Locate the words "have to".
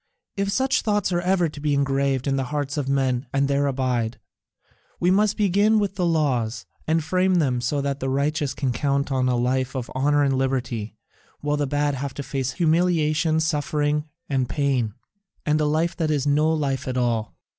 11.93-12.23